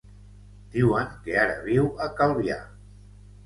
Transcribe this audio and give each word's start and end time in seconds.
Diuen 0.75 1.11
que 1.27 1.37
ara 1.43 1.59
viu 1.67 1.87
a 2.09 2.11
Calvià. 2.19 2.61